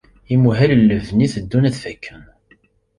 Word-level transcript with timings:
Imuhal 0.33 0.71
n 0.79 0.81
lebni 0.89 1.27
teddun 1.33 1.67
ad 1.69 1.75
fakken. 1.83 2.21